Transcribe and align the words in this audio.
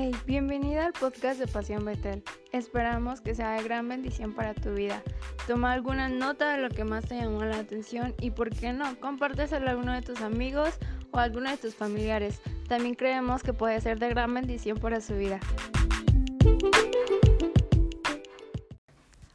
Hey, 0.00 0.14
bienvenida 0.26 0.86
al 0.86 0.92
podcast 0.92 1.40
de 1.40 1.48
Pasión 1.48 1.84
Betel. 1.84 2.22
Esperamos 2.52 3.20
que 3.20 3.34
sea 3.34 3.54
de 3.54 3.64
gran 3.64 3.88
bendición 3.88 4.32
para 4.32 4.54
tu 4.54 4.72
vida. 4.72 5.02
Toma 5.48 5.72
alguna 5.72 6.08
nota 6.08 6.52
de 6.52 6.62
lo 6.62 6.68
que 6.68 6.84
más 6.84 7.06
te 7.06 7.16
llamó 7.16 7.42
la 7.42 7.58
atención 7.58 8.14
y, 8.20 8.30
por 8.30 8.50
qué 8.50 8.72
no, 8.72 8.84
compárteselo 9.00 9.66
a 9.66 9.70
alguno 9.70 9.92
de 9.92 10.02
tus 10.02 10.20
amigos 10.20 10.78
o 11.10 11.18
a 11.18 11.24
alguno 11.24 11.50
de 11.50 11.56
tus 11.56 11.74
familiares. 11.74 12.40
También 12.68 12.94
creemos 12.94 13.42
que 13.42 13.52
puede 13.52 13.80
ser 13.80 13.98
de 13.98 14.08
gran 14.10 14.32
bendición 14.32 14.78
para 14.78 15.00
su 15.00 15.16
vida. 15.16 15.40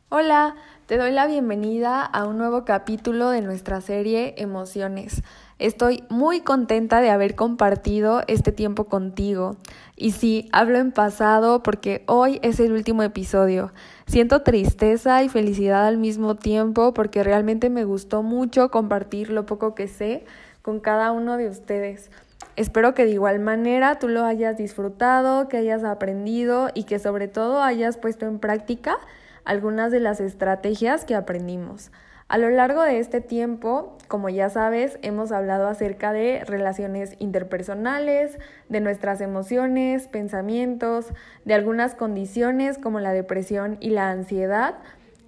Hola, 0.07 0.55
te 0.85 0.97
doy 0.97 1.11
la 1.11 1.27
bienvenida 1.27 2.05
a 2.05 2.23
un 2.23 2.37
nuevo 2.37 2.63
capítulo 2.63 3.31
de 3.31 3.41
nuestra 3.41 3.81
serie 3.81 4.35
Emociones. 4.37 5.23
Estoy 5.63 6.03
muy 6.09 6.41
contenta 6.41 6.99
de 6.99 7.09
haber 7.09 7.35
compartido 7.35 8.21
este 8.27 8.51
tiempo 8.51 8.83
contigo. 8.83 9.55
Y 9.95 10.11
sí, 10.11 10.49
hablo 10.51 10.77
en 10.77 10.91
pasado 10.91 11.63
porque 11.63 12.03
hoy 12.05 12.41
es 12.43 12.59
el 12.59 12.73
último 12.73 13.01
episodio. 13.01 13.71
Siento 14.05 14.41
tristeza 14.41 15.23
y 15.23 15.29
felicidad 15.29 15.87
al 15.87 15.97
mismo 15.97 16.35
tiempo 16.35 16.93
porque 16.93 17.23
realmente 17.23 17.69
me 17.69 17.85
gustó 17.85 18.23
mucho 18.23 18.71
compartir 18.71 19.29
lo 19.29 19.45
poco 19.45 19.73
que 19.73 19.87
sé 19.87 20.25
con 20.61 20.81
cada 20.81 21.13
uno 21.13 21.37
de 21.37 21.47
ustedes. 21.47 22.11
Espero 22.57 22.93
que 22.93 23.05
de 23.05 23.11
igual 23.11 23.39
manera 23.39 23.99
tú 23.99 24.09
lo 24.09 24.25
hayas 24.25 24.57
disfrutado, 24.57 25.47
que 25.47 25.55
hayas 25.55 25.85
aprendido 25.85 26.71
y 26.73 26.83
que 26.83 26.99
sobre 26.99 27.29
todo 27.29 27.63
hayas 27.63 27.95
puesto 27.95 28.25
en 28.25 28.39
práctica 28.39 28.97
algunas 29.45 29.93
de 29.93 30.01
las 30.01 30.19
estrategias 30.19 31.05
que 31.05 31.15
aprendimos. 31.15 31.89
A 32.27 32.37
lo 32.37 32.49
largo 32.49 32.81
de 32.81 32.99
este 32.99 33.21
tiempo, 33.21 33.97
como 34.07 34.29
ya 34.29 34.49
sabes, 34.49 34.97
hemos 35.01 35.31
hablado 35.31 35.67
acerca 35.67 36.13
de 36.13 36.43
relaciones 36.45 37.15
interpersonales, 37.19 38.39
de 38.69 38.79
nuestras 38.79 39.21
emociones, 39.21 40.07
pensamientos, 40.07 41.07
de 41.45 41.53
algunas 41.53 41.95
condiciones 41.95 42.77
como 42.77 42.99
la 42.99 43.11
depresión 43.11 43.77
y 43.81 43.89
la 43.89 44.09
ansiedad. 44.09 44.75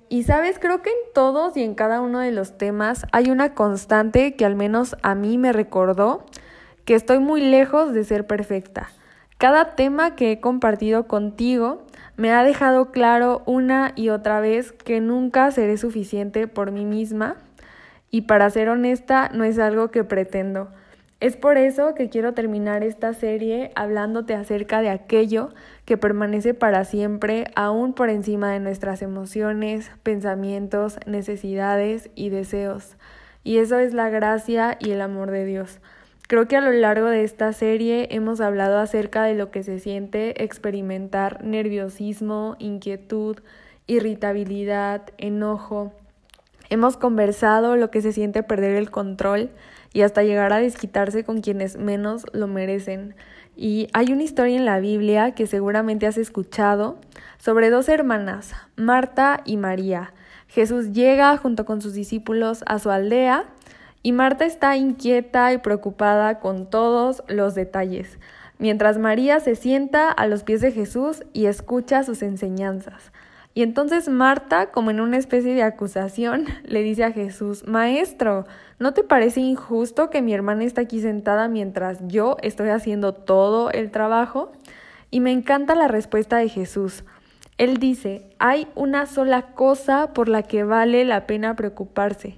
Y 0.08 0.23
sabes, 0.23 0.58
creo 0.59 0.81
que 0.81 0.89
en 0.89 1.14
todos 1.14 1.58
y 1.58 1.64
en 1.64 1.75
cada 1.75 2.00
uno 2.00 2.19
de 2.19 2.31
los 2.31 2.58
temas 2.58 3.06
hay 3.12 3.30
una 3.30 3.53
constante 3.53 4.36
que 4.36 4.45
al 4.45 4.56
menos 4.56 4.95
a 5.02 5.16
mí 5.16 5.38
me 5.38 5.52
recordó 5.52 6.25
que 6.86 6.95
estoy 6.95 7.19
muy 7.19 7.41
lejos 7.41 7.94
de 7.94 8.03
ser 8.03 8.25
perfecta. 8.25 8.89
Cada 9.38 9.75
tema 9.75 10.16
que 10.16 10.31
he 10.31 10.39
compartido 10.39 11.08
contigo 11.08 11.84
me 12.17 12.31
ha 12.31 12.44
dejado 12.44 12.91
claro 12.91 13.44
una 13.45 13.91
y 13.95 14.09
otra 14.09 14.39
vez 14.39 14.71
que 14.71 15.02
nunca 15.02 15.52
seré 15.52 15.77
suficiente 15.77 16.47
por 16.47 16.72
mí 16.72 16.85
misma 16.85 17.35
y 18.09 18.22
para 18.22 18.49
ser 18.49 18.69
honesta 18.69 19.30
no 19.33 19.44
es 19.44 19.59
algo 19.59 19.91
que 19.91 20.03
pretendo. 20.03 20.69
Es 21.19 21.38
por 21.38 21.57
eso 21.57 21.95
que 21.95 22.09
quiero 22.09 22.33
terminar 22.33 22.83
esta 22.83 23.13
serie 23.13 23.72
hablándote 23.75 24.35
acerca 24.35 24.81
de 24.81 24.89
aquello 24.89 25.49
que 25.85 25.97
permanece 25.97 26.53
para 26.53 26.83
siempre 26.85 27.45
aún 27.55 27.94
por 27.94 28.09
encima 28.09 28.52
de 28.52 28.59
nuestras 28.59 29.02
emociones, 29.02 29.91
pensamientos, 30.03 31.00
necesidades 31.05 32.09
y 32.16 32.29
deseos. 32.29 32.97
Y 33.44 33.57
eso 33.57 33.79
es 33.79 33.94
la 33.94 34.09
gracia 34.09 34.77
y 34.79 34.91
el 34.91 35.02
amor 35.02 35.31
de 35.31 35.45
Dios. 35.45 35.79
Creo 36.28 36.48
que 36.48 36.58
a 36.58 36.62
lo 36.62 36.72
largo 36.72 37.08
de 37.08 37.23
esta 37.23 37.54
serie 37.54 38.08
hemos 38.09 38.42
hablado 38.42 38.80
acerca 38.80 39.23
de 39.23 39.36
lo 39.36 39.52
que 39.52 39.62
se 39.62 39.78
siente 39.78 40.44
experimentar 40.44 41.44
nerviosismo, 41.44 42.56
inquietud, 42.58 43.38
irritabilidad, 43.86 45.03
enojo. 45.20 45.94
Hemos 46.72 46.98
conversado 46.98 47.76
lo 47.76 47.92
que 47.92 48.02
se 48.02 48.12
siente 48.12 48.42
perder 48.42 48.76
el 48.76 48.90
control 48.90 49.52
y 49.94 50.02
hasta 50.02 50.23
llegar 50.23 50.52
a 50.52 50.58
desquitarse 50.58 51.23
con 51.23 51.42
quienes 51.42 51.78
menos 51.78 52.26
lo 52.34 52.48
merecen. 52.48 53.16
Y 53.56 53.88
hay 53.94 54.12
una 54.12 54.23
historia 54.23 54.58
en 54.58 54.66
la 54.66 54.80
Biblia 54.80 55.36
que 55.36 55.46
seguramente 55.46 56.08
has 56.08 56.18
escuchado 56.18 56.98
sobre 57.38 57.70
dos 57.70 57.88
hermanas, 57.88 58.53
Marta 58.75 59.41
y 59.46 59.58
María. 59.58 60.12
Jesús 60.47 60.91
llega 60.91 61.38
junto 61.38 61.66
con 61.66 61.84
sus 61.84 61.94
discípulos 61.94 62.64
a 62.66 62.80
su 62.80 62.90
aldea 62.90 63.46
y 64.05 64.11
Marta 64.11 64.45
está 64.45 64.77
inquieta 64.77 65.51
y 65.51 65.57
preocupada 65.57 66.39
con 66.39 66.69
todos 66.69 67.23
los 67.27 67.55
detalles, 67.55 68.19
mientras 68.59 68.99
María 68.99 69.39
se 69.39 69.55
sienta 69.55 70.11
a 70.11 70.27
los 70.27 70.43
pies 70.43 70.61
de 70.61 70.71
Jesús 70.71 71.23
y 71.33 71.47
escucha 71.47 72.03
sus 72.03 72.21
enseñanzas. 72.21 73.11
Y 73.55 73.63
entonces 73.63 74.07
Marta, 74.07 74.67
como 74.67 74.91
en 74.91 75.01
una 75.01 75.17
especie 75.17 75.55
de 75.55 75.63
acusación, 75.63 76.45
le 76.66 76.83
dice 76.83 77.03
a 77.03 77.13
Jesús, 77.13 77.67
Maestro, 77.67 78.45
¿no 78.77 78.93
te 78.93 79.01
parece 79.01 79.39
injusto 79.39 80.11
que 80.11 80.22
mi 80.22 80.35
hermana 80.35 80.66
está 80.66 80.81
aquí 80.81 81.01
sentada 81.01 81.47
mientras 81.47 81.97
yo 82.07 82.37
estoy 82.43 82.69
haciendo 82.69 83.16
todo 83.16 83.72
el 83.72 83.89
trabajo? 83.89 84.51
Y 85.09 85.19
me 85.19 85.31
encanta 85.31 85.73
la 85.73 85.87
respuesta 85.87 86.37
de 86.37 86.49
Jesús. 86.49 87.05
Él 87.57 87.77
dice, 87.77 88.29
hay 88.37 88.67
una 88.75 89.07
sola 89.07 89.53
cosa 89.55 90.13
por 90.13 90.29
la 90.29 90.43
que 90.43 90.63
vale 90.63 91.05
la 91.05 91.25
pena 91.25 91.55
preocuparse. 91.55 92.37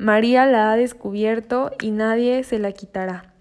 María 0.00 0.46
la 0.46 0.72
ha 0.72 0.76
descubierto 0.76 1.72
y 1.78 1.90
nadie 1.90 2.42
se 2.42 2.58
la 2.58 2.72
quitará. 2.72 3.34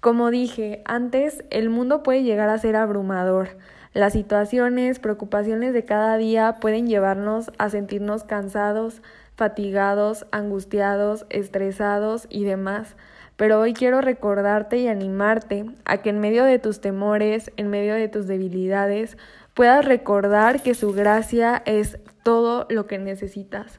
Como 0.00 0.32
dije 0.32 0.82
antes, 0.84 1.44
el 1.50 1.70
mundo 1.70 2.02
puede 2.02 2.24
llegar 2.24 2.48
a 2.48 2.58
ser 2.58 2.74
abrumador. 2.74 3.50
Las 3.94 4.14
situaciones, 4.14 4.98
preocupaciones 4.98 5.72
de 5.72 5.84
cada 5.84 6.16
día 6.16 6.56
pueden 6.60 6.88
llevarnos 6.88 7.52
a 7.58 7.70
sentirnos 7.70 8.24
cansados, 8.24 9.02
fatigados, 9.36 10.26
angustiados, 10.32 11.26
estresados 11.30 12.26
y 12.28 12.42
demás. 12.42 12.96
Pero 13.36 13.60
hoy 13.60 13.72
quiero 13.72 14.00
recordarte 14.00 14.78
y 14.78 14.88
animarte 14.88 15.64
a 15.84 15.98
que 15.98 16.10
en 16.10 16.18
medio 16.18 16.42
de 16.42 16.58
tus 16.58 16.80
temores, 16.80 17.52
en 17.56 17.70
medio 17.70 17.94
de 17.94 18.08
tus 18.08 18.26
debilidades, 18.26 19.16
puedas 19.54 19.84
recordar 19.84 20.60
que 20.60 20.74
su 20.74 20.92
gracia 20.92 21.62
es 21.66 22.00
todo 22.24 22.66
lo 22.68 22.88
que 22.88 22.98
necesitas. 22.98 23.78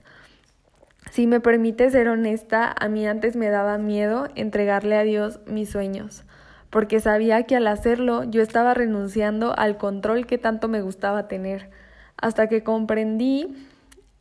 Si 1.11 1.27
me 1.27 1.41
permite 1.41 1.91
ser 1.91 2.07
honesta, 2.07 2.73
a 2.79 2.87
mí 2.87 3.05
antes 3.05 3.35
me 3.35 3.49
daba 3.49 3.77
miedo 3.77 4.29
entregarle 4.35 4.95
a 4.95 5.03
Dios 5.03 5.41
mis 5.45 5.69
sueños, 5.69 6.23
porque 6.69 7.01
sabía 7.01 7.43
que 7.43 7.57
al 7.57 7.67
hacerlo 7.67 8.23
yo 8.23 8.41
estaba 8.41 8.73
renunciando 8.73 9.53
al 9.57 9.77
control 9.77 10.25
que 10.25 10.37
tanto 10.37 10.69
me 10.69 10.81
gustaba 10.81 11.27
tener, 11.27 11.69
hasta 12.15 12.47
que 12.47 12.63
comprendí 12.63 13.53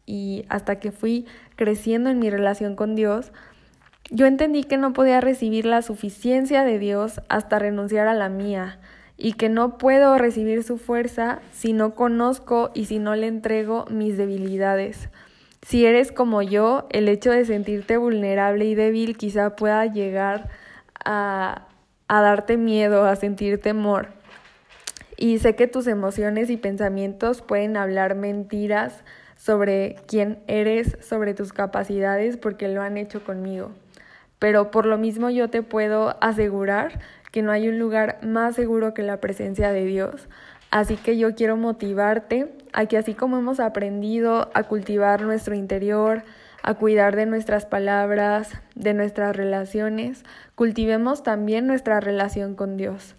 y 0.04 0.44
hasta 0.48 0.80
que 0.80 0.90
fui 0.90 1.26
creciendo 1.54 2.10
en 2.10 2.18
mi 2.18 2.28
relación 2.28 2.74
con 2.74 2.96
Dios, 2.96 3.30
yo 4.10 4.26
entendí 4.26 4.64
que 4.64 4.76
no 4.76 4.92
podía 4.92 5.20
recibir 5.20 5.66
la 5.66 5.82
suficiencia 5.82 6.64
de 6.64 6.80
Dios 6.80 7.20
hasta 7.28 7.60
renunciar 7.60 8.08
a 8.08 8.14
la 8.14 8.28
mía, 8.28 8.80
y 9.16 9.34
que 9.34 9.48
no 9.48 9.78
puedo 9.78 10.18
recibir 10.18 10.64
su 10.64 10.76
fuerza 10.76 11.38
si 11.52 11.72
no 11.72 11.94
conozco 11.94 12.72
y 12.74 12.86
si 12.86 12.98
no 12.98 13.14
le 13.14 13.28
entrego 13.28 13.84
mis 13.90 14.16
debilidades. 14.16 15.08
Si 15.62 15.84
eres 15.84 16.10
como 16.10 16.42
yo, 16.42 16.86
el 16.90 17.08
hecho 17.08 17.30
de 17.30 17.44
sentirte 17.44 17.96
vulnerable 17.96 18.64
y 18.64 18.74
débil 18.74 19.16
quizá 19.16 19.56
pueda 19.56 19.84
llegar 19.86 20.48
a, 21.04 21.68
a 22.08 22.22
darte 22.22 22.56
miedo, 22.56 23.04
a 23.04 23.16
sentir 23.16 23.60
temor. 23.60 24.08
Y 25.16 25.38
sé 25.38 25.54
que 25.54 25.66
tus 25.66 25.86
emociones 25.86 26.48
y 26.48 26.56
pensamientos 26.56 27.42
pueden 27.42 27.76
hablar 27.76 28.14
mentiras 28.14 29.04
sobre 29.36 29.96
quién 30.06 30.42
eres, 30.46 30.96
sobre 31.00 31.34
tus 31.34 31.52
capacidades, 31.52 32.38
porque 32.38 32.68
lo 32.68 32.80
han 32.80 32.96
hecho 32.96 33.22
conmigo. 33.22 33.70
Pero 34.38 34.70
por 34.70 34.86
lo 34.86 34.96
mismo 34.96 35.28
yo 35.28 35.50
te 35.50 35.62
puedo 35.62 36.16
asegurar 36.22 37.00
que 37.30 37.42
no 37.42 37.52
hay 37.52 37.68
un 37.68 37.78
lugar 37.78 38.18
más 38.22 38.56
seguro 38.56 38.94
que 38.94 39.02
la 39.02 39.20
presencia 39.20 39.72
de 39.72 39.84
Dios. 39.84 40.28
Así 40.70 40.96
que 40.96 41.18
yo 41.18 41.34
quiero 41.34 41.56
motivarte 41.56 42.54
a 42.72 42.86
que 42.86 42.96
así 42.96 43.14
como 43.14 43.38
hemos 43.38 43.58
aprendido 43.58 44.50
a 44.54 44.62
cultivar 44.64 45.22
nuestro 45.22 45.54
interior, 45.54 46.22
a 46.62 46.74
cuidar 46.74 47.16
de 47.16 47.26
nuestras 47.26 47.66
palabras, 47.66 48.52
de 48.74 48.94
nuestras 48.94 49.34
relaciones, 49.34 50.24
cultivemos 50.54 51.22
también 51.22 51.66
nuestra 51.66 52.00
relación 52.00 52.54
con 52.54 52.76
Dios. 52.76 53.16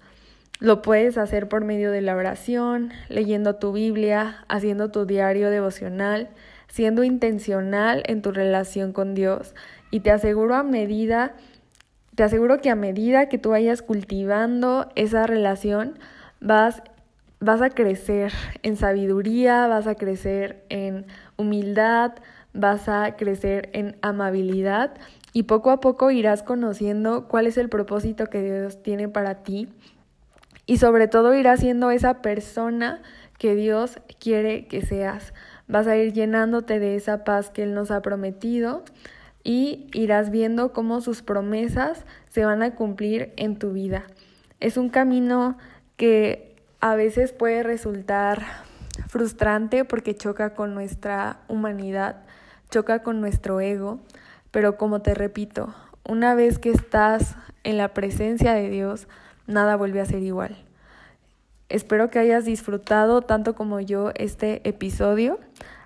Lo 0.60 0.82
puedes 0.82 1.18
hacer 1.18 1.50
por 1.50 1.66
medio 1.66 1.92
de 1.92 2.02
la 2.02 2.16
oración, 2.16 2.92
leyendo 3.10 3.56
tu 3.56 3.72
Biblia, 3.72 4.46
haciendo 4.48 4.92
tu 4.92 5.06
diario 5.06 5.50
devocional, 5.50 6.30
siendo 6.68 7.04
intencional 7.04 8.04
en 8.06 8.22
tu 8.22 8.32
relación 8.32 8.94
con 8.94 9.16
Dios. 9.16 9.56
Y 9.90 10.02
te 10.02 10.12
aseguro 10.12 10.54
a 10.54 10.64
medida, 10.64 11.34
te 12.14 12.22
aseguro 12.22 12.62
que 12.62 12.70
a 12.70 12.76
medida 12.76 13.28
que 13.28 13.40
tú 13.40 13.50
vayas 13.50 13.82
cultivando 13.82 14.90
esa 14.96 15.26
relación, 15.26 15.98
vas 16.40 16.84
vas 17.42 17.62
a 17.62 17.72
crecer 17.72 18.32
en 18.64 18.78
sabiduría, 18.78 19.68
vas 19.68 19.88
a 19.88 19.96
crecer 19.96 20.64
en 20.70 21.06
humildad, 21.36 22.14
vas 22.54 22.88
a 22.88 23.18
crecer 23.18 23.70
en 23.74 23.98
amabilidad 24.02 24.94
y 25.34 25.44
poco 25.44 25.72
a 25.72 25.80
poco 25.80 26.12
irás 26.12 26.44
conociendo 26.44 27.28
cuál 27.28 27.48
es 27.48 27.58
el 27.58 27.68
propósito 27.68 28.28
que 28.28 28.44
Dios 28.44 28.84
tiene 28.84 29.10
para 29.10 29.44
ti 29.44 29.70
y 30.68 30.78
sobre 30.78 31.08
todo 31.08 31.34
irás 31.34 31.62
siendo 31.62 31.90
esa 31.90 32.22
persona 32.22 33.02
que 33.40 33.56
Dios 33.56 34.00
quiere 34.20 34.68
que 34.68 34.84
seas. 34.84 35.34
Vas 35.68 35.88
a 35.88 35.98
ir 35.98 36.14
llenándote 36.14 36.80
de 36.80 36.96
esa 36.96 37.24
paz 37.24 37.50
que 37.50 37.64
Él 37.64 37.74
nos 37.74 37.90
ha 37.90 38.04
prometido 38.04 38.84
y 39.44 39.88
irás 39.94 40.30
viendo 40.30 40.74
cómo 40.74 41.02
sus 41.02 41.24
promesas 41.24 42.06
se 42.30 42.46
van 42.46 42.62
a 42.62 42.76
cumplir 42.76 43.34
en 43.38 43.58
tu 43.58 43.72
vida. 43.72 44.04
Es 44.60 44.78
un 44.78 44.90
camino 44.90 45.58
que 45.98 46.51
a 46.82 46.96
veces 46.96 47.32
puede 47.32 47.62
resultar 47.64 48.44
frustrante 49.08 49.86
porque 49.86 50.16
choca 50.16 50.56
con 50.56 50.74
nuestra 50.74 51.38
humanidad, 51.48 52.24
choca 52.72 53.04
con 53.04 53.22
nuestro 53.22 53.62
ego, 53.62 54.00
pero 54.50 54.78
como 54.78 55.02
te 55.02 55.14
repito, 55.14 55.74
una 56.04 56.34
vez 56.34 56.58
que 56.58 56.72
estás 56.72 57.36
en 57.64 57.78
la 57.78 57.94
presencia 57.94 58.54
de 58.54 58.70
Dios, 58.70 59.08
nada 59.46 59.76
vuelve 59.76 60.02
a 60.02 60.06
ser 60.06 60.24
igual. 60.24 60.58
Espero 61.70 62.10
que 62.10 62.20
hayas 62.20 62.46
disfrutado 62.46 63.22
tanto 63.22 63.56
como 63.56 63.80
yo 63.80 64.12
este 64.16 64.68
episodio. 64.68 65.40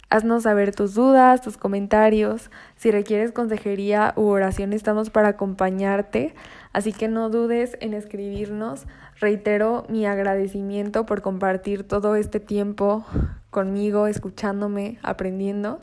Haznos 0.09 0.43
saber 0.43 0.73
tus 0.73 0.93
dudas, 0.93 1.41
tus 1.41 1.57
comentarios. 1.57 2.51
Si 2.75 2.91
requieres 2.91 3.31
consejería 3.31 4.13
u 4.15 4.27
oración, 4.27 4.71
estamos 4.71 5.09
para 5.09 5.29
acompañarte. 5.29 6.35
Así 6.73 6.93
que 6.93 7.07
no 7.07 7.29
dudes 7.29 7.77
en 7.81 7.93
escribirnos. 7.93 8.85
Reitero 9.19 9.85
mi 9.89 10.05
agradecimiento 10.05 11.05
por 11.05 11.21
compartir 11.21 11.83
todo 11.87 12.15
este 12.15 12.39
tiempo 12.39 13.05
conmigo, 13.49 14.07
escuchándome, 14.07 14.99
aprendiendo. 15.01 15.79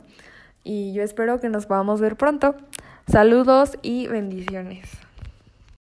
Y 0.63 0.93
yo 0.93 1.03
espero 1.03 1.41
que 1.41 1.49
nos 1.49 1.67
podamos 1.67 2.01
ver 2.01 2.17
pronto. 2.17 2.55
Saludos 3.09 3.77
y 3.83 4.07
bendiciones. 4.07 5.02